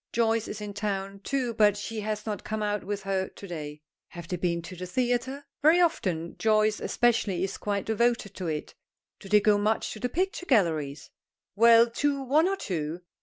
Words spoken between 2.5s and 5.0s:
out with her to day. Have they been to the